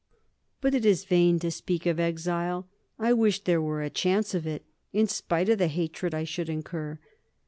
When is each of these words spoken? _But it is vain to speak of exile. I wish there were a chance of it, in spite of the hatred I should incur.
_But 0.63 0.73
it 0.73 0.83
is 0.83 1.05
vain 1.05 1.37
to 1.41 1.51
speak 1.51 1.85
of 1.85 1.99
exile. 1.99 2.67
I 2.97 3.13
wish 3.13 3.43
there 3.43 3.61
were 3.61 3.83
a 3.83 3.89
chance 3.91 4.33
of 4.33 4.47
it, 4.47 4.65
in 4.91 5.05
spite 5.07 5.47
of 5.47 5.59
the 5.59 5.67
hatred 5.67 6.15
I 6.15 6.23
should 6.23 6.49
incur. 6.49 6.97